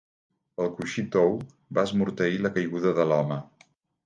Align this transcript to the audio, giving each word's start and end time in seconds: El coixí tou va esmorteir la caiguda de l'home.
El 0.63 0.71
coixí 0.79 1.03
tou 1.15 1.37
va 1.79 1.83
esmorteir 1.91 2.41
la 2.47 2.53
caiguda 2.57 2.95
de 3.03 3.07
l'home. 3.13 3.39